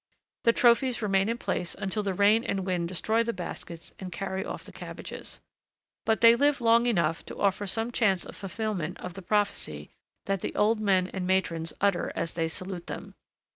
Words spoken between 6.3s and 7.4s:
live long enough to